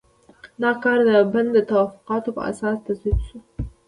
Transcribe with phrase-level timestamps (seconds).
[0.61, 3.37] دا کار د بن د توافقاتو په اساس تصویب شو.